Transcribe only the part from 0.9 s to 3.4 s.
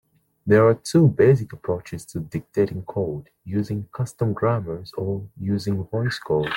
basic approaches to dictating code: